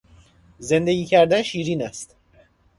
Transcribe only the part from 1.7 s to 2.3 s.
است.